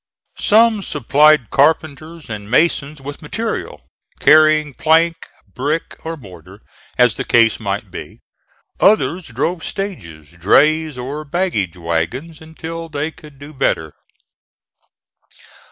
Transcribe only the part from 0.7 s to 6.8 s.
supplied carpenters and masons with material carrying plank, brick, or mortar,